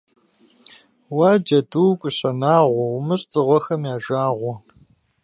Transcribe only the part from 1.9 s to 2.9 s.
КӀущэ Нагъуэ,